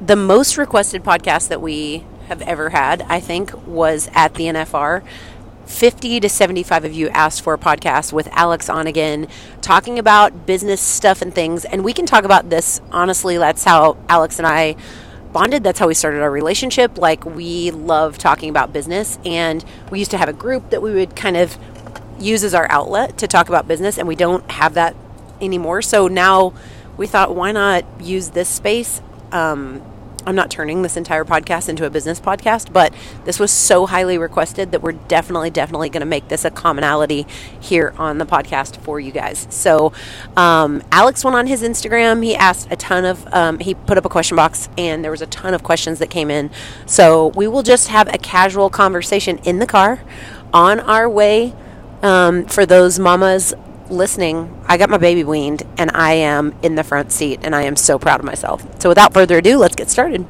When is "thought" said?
27.06-27.34